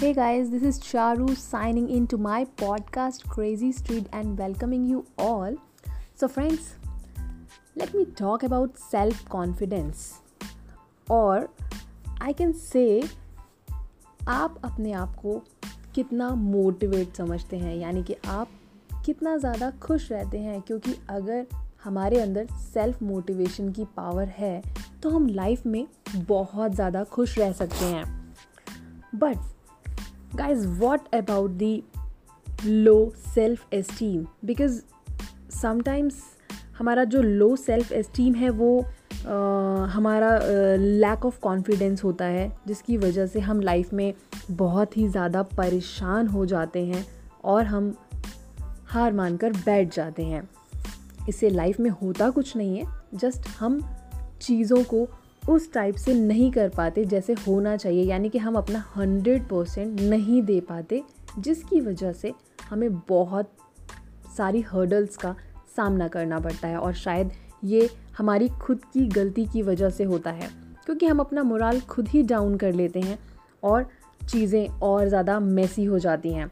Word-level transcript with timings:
Hey 0.00 0.14
guys, 0.14 0.48
this 0.48 0.62
is 0.62 0.78
Charu 0.78 1.36
signing 1.36 1.90
into 1.90 2.16
my 2.16 2.46
podcast 2.56 3.28
Crazy 3.28 3.70
Street 3.70 4.06
and 4.14 4.38
welcoming 4.38 4.86
you 4.86 5.04
all. 5.18 5.56
So, 6.14 6.26
friends, 6.26 6.76
let 7.76 7.92
me 7.92 8.06
talk 8.06 8.42
about 8.42 8.78
self 8.78 9.28
confidence. 9.28 10.22
Or 11.06 11.50
I 12.20 12.32
can 12.32 12.54
say 12.54 13.02
आप 14.28 14.58
अपने 14.64 14.92
आप 14.92 15.16
को 15.16 15.36
कितना 15.94 16.30
motivate 16.30 17.16
समझते 17.16 17.58
हैं 17.58 17.76
यानी 17.76 18.02
कि 18.02 18.16
आप 18.28 18.48
कितना 19.04 19.36
ज़्यादा 19.36 19.70
खुश 19.82 20.10
रहते 20.12 20.38
हैं 20.38 20.60
क्योंकि 20.62 20.96
अगर 21.10 21.46
हमारे 21.84 22.20
अंदर 22.20 22.46
सेल्फ 22.72 23.02
मोटिवेशन 23.02 23.72
की 23.72 23.84
पावर 23.96 24.28
है 24.38 24.62
तो 25.02 25.10
हम 25.10 25.28
लाइफ 25.28 25.66
में 25.66 25.86
बहुत 26.16 26.74
ज़्यादा 26.74 27.04
खुश 27.04 27.38
रह 27.38 27.52
सकते 27.52 27.84
हैं 27.84 28.04
but 29.14 29.38
guys 30.36 30.68
what 30.68 31.14
about 31.14 31.50
the 31.50 31.82
low 32.66 33.12
self 33.34 33.66
esteem 33.72 34.26
because 34.44 34.82
sometimes 35.50 36.22
हमारा 36.78 37.04
जो 37.04 37.22
लो 37.22 37.56
सेल्फ 37.56 37.92
एस्टीम 37.92 38.34
है 38.34 38.50
वो 38.50 38.84
आ, 39.26 39.32
हमारा 39.84 40.38
लैक 40.76 41.26
ऑफ़ 41.26 41.40
कॉन्फिडेंस 41.40 42.04
होता 42.04 42.24
है 42.24 42.58
जिसकी 42.66 42.96
वजह 42.96 43.26
से 43.26 43.40
हम 43.40 43.60
लाइफ 43.60 43.92
में 43.92 44.14
बहुत 44.50 44.96
ही 44.96 45.08
ज़्यादा 45.08 45.42
परेशान 45.42 46.26
हो 46.26 46.46
जाते 46.46 46.86
हैं 46.86 47.06
और 47.44 47.64
हम 47.66 47.94
हार 48.86 49.12
मानकर 49.12 49.52
बैठ 49.52 49.94
जाते 49.94 50.24
हैं। 50.24 50.50
इससे 51.28 51.50
लाइफ 51.50 51.80
में 51.80 51.90
होता 51.90 52.30
कुछ 52.30 52.56
नहीं 52.56 52.78
है 52.78 52.84
जस्ट 53.14 53.48
हम 53.48 53.96
चीज़ों 54.42 54.84
को 54.84 55.08
उस 55.50 55.72
टाइप 55.72 55.96
से 55.96 56.12
नहीं 56.14 56.50
कर 56.52 56.68
पाते 56.68 57.04
जैसे 57.04 57.32
होना 57.46 57.76
चाहिए, 57.76 58.02
यानी 58.04 58.28
कि 58.28 58.38
हम 58.38 58.54
अपना 58.54 58.84
हंड्रेड 58.96 59.42
परसेंट 59.42 60.00
नहीं 60.00 60.42
दे 60.42 60.60
पाते, 60.60 61.02
जिसकी 61.38 61.80
वजह 61.80 62.12
से 62.12 62.32
हमें 62.68 62.90
बहुत 63.08 63.50
सारी 64.36 64.60
हर्डल्स 64.62 65.16
का 65.16 65.34
सामना 65.76 66.08
करना 66.08 66.38
पड़ता 66.40 66.68
है 66.68 66.78
और 66.78 66.92
शायद 66.94 67.30
ये 67.64 67.88
हमारी 68.18 68.48
खुद 68.60 68.84
की 68.92 69.06
गलती 69.08 69.46
की 69.46 69.62
वजह 69.62 69.90
से 69.90 70.04
होता 70.04 70.30
है। 70.30 70.48
क्योंकि 70.86 71.06
हम 71.06 71.18
अपना 71.18 71.42
मोराल 71.42 71.80
खुद 71.80 72.08
ही 72.08 72.22
डाउन 72.22 72.56
कर 72.56 72.72
लेते 72.72 73.00
हैं 73.00 73.18
और 73.62 73.86
चीज़ें 74.20 74.66
और 74.68 75.08
ज़्यादा 75.08 75.38
मैसी 75.40 75.84
हो 75.84 75.98
जाती 75.98 76.32
हैं। 76.32 76.50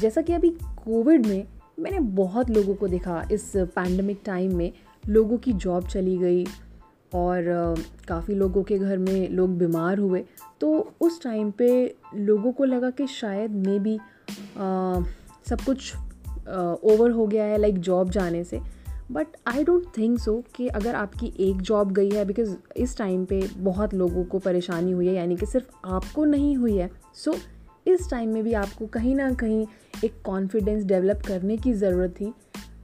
जैसा 0.00 0.20
कि 0.20 0.32
अभी 0.32 0.50
कोविड 0.84 1.26
में 1.26 1.46
मैंने 1.80 2.00
बहुत 2.00 2.50
लोगों 2.50 2.74
को 2.74 2.88
देखा, 2.88 3.22
इस 3.32 3.52
पैंडमिक 3.56 4.20
टाइम 4.24 4.56
में 4.56 4.72
लोगों 5.04 5.38
की 5.38 5.52
जॉब 5.54 5.86
चली 5.86 6.16
गई 6.18 6.44
और 7.14 7.74
काफ़ी 8.08 8.34
लोगों 8.34 8.62
के 8.62 8.78
घर 8.78 8.98
में 8.98 9.28
लोग 9.28 9.56
बीमार 9.58 9.98
हुए। 9.98 10.24
तो 10.60 10.92
उस 11.00 11.22
टाइम 11.22 11.50
पे 11.50 11.70
लोगों 12.14 12.52
को 12.52 12.64
लगा 12.64 12.90
कि 12.90 13.06
शायद 13.06 13.54
मे 13.66 13.78
बी 13.78 13.98
सब 15.48 15.60
कुछ 15.60 15.94
ओवर 16.84 17.10
हो 17.10 17.26
गया 17.26 17.44
है 17.44 17.58
लाइक 17.58 17.78
जॉब 17.78 18.10
जाने 18.10 18.44
से। 18.44 18.60
But 19.12 19.26
I 19.46 19.64
don't 19.64 19.86
think 19.98 20.18
so 20.18 20.42
कि 20.54 20.68
अगर 20.68 20.94
आपकी 20.94 21.32
एक 21.40 21.62
जॉब 21.62 21.92
गई 21.92 22.10
है 22.10 22.24
बिकॉज़ 22.24 22.54
इस 22.76 22.96
टाइम 22.98 23.24
पे 23.24 23.42
बहुत 23.56 23.94
लोगों 23.94 24.24
को 24.24 24.38
परेशानी 24.38 24.92
हुई 24.92 25.06
है 25.06 25.14
यानी 25.14 25.36
कि 25.36 25.46
सिर्फ़ 25.46 25.66
आपको 25.84 26.24
नहीं 26.24 26.56
हुई 26.56 26.76
है। 26.76 26.90
सो 27.14 27.32
so, 27.32 27.38
इस 27.86 28.10
टाइम 28.10 28.32
में 28.32 28.42
भी 28.44 28.52
आपको 28.52 28.86
कहीं 28.86 29.14
ना 29.14 29.32
कहीं 29.34 29.66
एक 30.04 30.22
कॉन्फिडेंस 30.24 30.84
डेवलप 30.84 31.22
करने 31.26 31.56
की 31.56 31.72
ज़रूरत 31.72 32.10
थी 32.10 32.32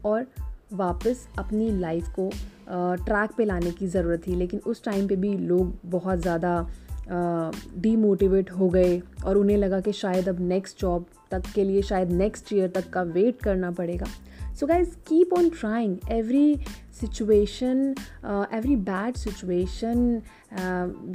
और 0.04 0.26
वापस 0.72 1.28
अपनी 1.38 1.70
लाइफ 1.70 2.08
को 2.08 2.30
ट्रैक 2.68 3.30
पे 3.36 3.44
लाने 3.44 3.70
की 3.70 3.86
ज़रूरत 3.88 4.26
थी, 4.26 4.34
लेकिन 4.34 4.60
उस 4.66 4.84
टाइम 4.84 5.06
पे 5.08 5.16
भी 5.16 5.36
लोग 5.38 5.72
बहुत 5.90 6.20
ज़्यादा 6.20 6.68
डीमोटिवेट 7.08 8.50
हो 8.52 8.68
गए 8.68 9.00
और 9.26 9.36
उन्हें 9.36 9.56
लगा 9.56 9.80
कि 9.80 9.92
शायद 9.92 10.28
अब 10.28 10.40
नेक्स्ट 10.42 10.80
जॉब 10.80 11.06
तक 11.30 11.42
के 11.54 11.64
लिए, 11.64 11.82
शायद 11.82 12.12
नेक्स्ट 12.12 12.52
ईयर 12.52 12.68
तक 12.70 12.90
का 12.90 13.02
वेट 13.02 13.42
करना 13.42 13.70
पड़ेगा। 13.72 14.06
So 14.54 14.66
guys 14.66 14.96
keep 15.08 15.32
on 15.34 15.48
trying 15.50 15.96
every 16.10 16.56
situation 17.00 17.94
every 18.24 18.76
bad 18.84 19.16
situation 19.16 20.22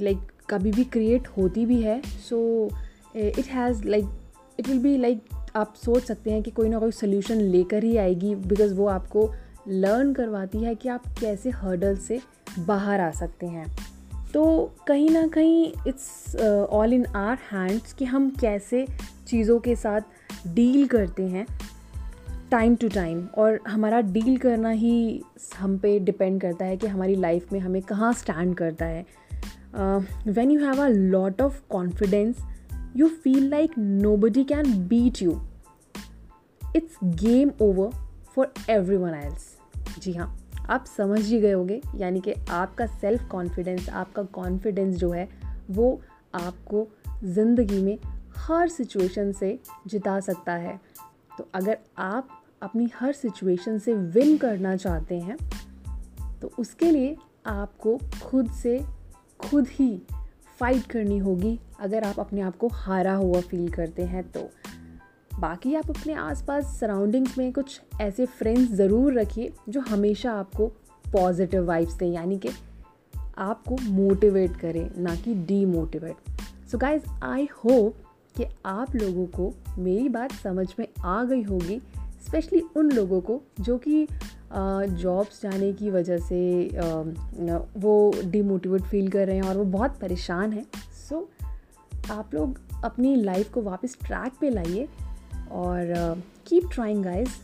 like 0.02 0.18
कभी 0.50 0.72
भी 0.72 0.84
क्रिएट 0.86 1.28
होती 1.38 1.66
भी 1.66 1.82
है। 1.82 2.02
So 2.02 2.70
it 3.16 3.46
has 3.48 3.84
like 3.86 4.06
it 4.60 4.68
will 4.68 4.80
be 4.80 4.98
like 4.98 5.22
आप 5.56 5.74
सोच 5.76 6.04
सकते 6.04 6.32
हैं 6.32 6.42
कि 6.44 6.52
कोई 6.52 6.70
ना 6.70 6.80
कोई 6.80 6.92
सोल्यूशन 6.94 7.42
लेकर 7.52 7.84
ही 7.84 7.96
आएगी 7.98 8.36
बिकॉज़ 8.38 8.74
वो 8.74 8.88
आपको 8.88 9.32
लर्न 9.68 10.14
करवाती 10.14 10.58
है 10.58 10.76
कि 10.76 10.90
आप 10.90 11.04
कैसे 11.20 11.50
हर्डल 11.50 11.98
से 11.98 12.22
बाहर 12.60 13.00
आ 13.00 13.12
सकते 13.12 13.46
हैं। 13.46 13.78
तो 14.34 14.72
कहीं 14.88 15.10
ना 15.10 15.28
कहीं 15.28 15.74
it's 15.88 16.36
all 16.72 16.94
in 16.94 17.06
our 17.06 17.38
hands 17.52 17.94
कि 17.94 18.06
हम 18.06 18.30
कैसे 18.30 18.88
चीज़ों 19.28 19.60
के 19.60 19.76
साथ 19.76 20.02
डील 20.48 20.88
करते 20.88 21.24
हैं 21.24 21.48
टाइम 22.52 22.76
टू 22.76 22.90
टाइम 22.90 23.28
और 23.38 23.60
हमारा 23.68 24.02
डील 24.02 24.38
करना 24.38 24.70
ही 24.70 25.22
हम 25.58 25.78
पे 25.78 26.00
डिपेंड 26.00 26.42
करता 26.42 26.66
है 26.66 26.78
कि 26.78 26.88
हमारी 26.88 27.16
लाइफ 27.16 27.52
में 27.52 27.60
हमें 27.60 27.82
कहाँ 27.82 28.14
स्टैंड 28.14 28.56
करता 28.56 28.86
है। 28.86 29.06
When 30.28 30.52
you 30.52 30.60
have 30.60 30.84
a 30.84 30.88
lot 30.88 31.42
of 31.42 31.62
confidence 31.70 32.36
you 32.98 33.08
feel 33.08 33.44
like 33.50 34.48
can 34.48 34.88
beat 34.88 35.22
you 35.22 35.42
it's 36.76 36.96
game 37.04 37.50
game 37.50 37.94
over 38.38 38.70
everyone 38.98 39.14
else 39.14 39.58
जी 40.00 40.14
हाँ 40.14 40.38
आप 40.70 40.86
समझ 40.88 41.26
ही 41.26 41.40
गए 41.42 41.52
होंगे, 41.52 41.82
यानी 41.96 42.20
कि 42.20 42.34
आपका 42.50 42.86
सेल्फ 42.86 43.28
कॉन्फिडेंस 43.30 43.90
आपका 43.90 44.24
कॉन्फिडेंस 44.24 44.96
जो 44.96 45.12
है, 45.12 45.28
वो 45.72 46.02
आपको 46.36 46.88
ज़िंदगी 47.24 47.82
में 47.82 47.98
हर 48.38 48.70
सिचुएशन 48.70 49.32
से 49.32 49.60
जिता 49.88 50.20
सकता 50.20 50.54
है। 50.54 50.80
तो 51.38 51.48
अगर 51.54 51.78
आप 51.98 52.30
अपनी 52.62 52.90
हर 52.96 53.14
सिचुएशन 53.14 53.80
से 53.80 53.94
विन 53.94 54.38
करना 54.38 54.76
चाहते 54.76 55.20
हैं 55.20 55.38
तो 56.42 56.52
उसके 56.60 56.92
लिए 56.92 57.16
आपको 57.46 58.00
खुद 58.24 58.52
से 58.52 58.80
खुद 59.40 59.68
ही 59.68 60.02
फाइट 60.60 60.86
करनी 60.86 61.18
होगी। 61.18 61.60
अगर 61.80 62.04
आप 62.04 62.20
अपने 62.20 62.42
आप 62.42 62.58
को 62.58 62.68
हारा 62.68 63.14
हुआ 63.14 63.42
फील 63.42 63.70
करते 63.70 64.04
हैं 64.04 64.24
तो 64.32 64.50
बाकी 65.42 65.76
आप 65.76 65.90
अपने 65.90 66.14
आसपास 66.14 66.66
सराउंडिंग्स 66.80 67.38
में 67.38 67.54
कुछ 67.54 67.82
ऐसे 68.02 68.26
फ्रेंड्स 68.26 68.72
ज़रूर 68.72 69.14
रखिए 69.14 69.54
जो 69.70 69.82
हमेशा 69.82 70.32
आपको 70.32 70.68
पॉजिटिव 71.14 71.66
वाइब्स 71.66 71.94
दें 71.94 72.12
यानी 72.12 72.38
कि 72.38 72.50
आपको 73.38 73.78
मोटिवेट 73.84 74.58
करें 74.58 74.92
ना 74.98 75.16
कि 75.16 75.34
demotivate 75.36 76.16
so 76.72 76.78
guys 76.78 77.04
I 77.24 77.48
hope 77.64 77.96
कि 78.38 78.46
आप 78.66 78.96
लोगों 78.96 79.26
को 79.26 79.54
मेरी 79.78 80.10
बात 80.10 80.32
समझ 80.32 80.68
में 80.80 80.88
आ 81.06 81.24
गई 81.24 81.42
होगी 81.44 81.82
स्पेशली 82.28 82.62
उन 82.76 82.92
लोगों 82.92 83.22
को 83.22 83.42
जो 83.60 83.78
कि 83.78 84.08
जॉब्स 84.96 85.42
जाने 85.44 85.74
की 85.74 85.90
वजह 85.90 86.18
से 86.18 86.42
वो 87.80 88.14
डिमोटिवेट 88.26 88.82
फील 88.82 89.10
कर 89.10 89.28
रहे 89.28 89.36
हैं 89.36 89.44
और 89.44 89.58
वो 89.58 89.64
बहुत 89.64 90.00
परेशान 90.02 90.54
हैं। 90.54 90.66
सो 91.10 91.30
so, 91.42 92.12
आप 92.12 92.34
लोग 92.34 92.60
अपनी 92.84 93.16
लाइफ 93.16 93.52
को 93.54 93.62
वापस 93.62 93.98
ट्रैक 94.06 94.34
पे 94.42 94.50
लाइए 94.50 94.88
or 95.52 95.92
uh, 95.94 96.16
keep 96.46 96.70
trying 96.70 97.02
guys. 97.02 97.40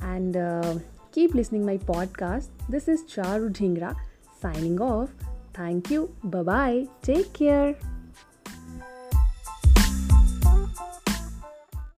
And 0.00 0.36
uh, 0.36 0.74
keep 1.12 1.34
listening 1.34 1.66
my 1.66 1.78
podcast. 1.78 2.48
This 2.68 2.88
is 2.88 3.02
charu 3.02 3.50
dhingra 3.50 3.94
signing 4.40 4.80
off. 4.80 5.10
Thank 5.54 5.90
you. 5.90 6.14
Bye 6.22 6.42
bye 6.42 6.86
take 7.02 7.32
care. 7.32 7.97